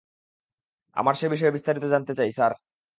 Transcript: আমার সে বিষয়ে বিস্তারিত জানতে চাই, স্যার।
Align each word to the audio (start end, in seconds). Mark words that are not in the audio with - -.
আমার 0.97 1.15
সে 1.15 1.27
বিষয়ে 1.29 1.51
বিস্তারিত 1.51 1.85
জানতে 1.85 2.13
চাই, 2.15 2.29
স্যার। 2.31 2.51